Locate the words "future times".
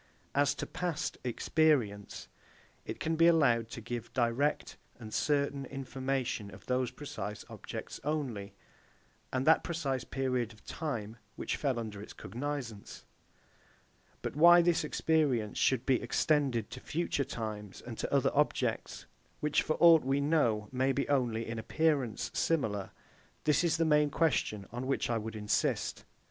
16.79-17.79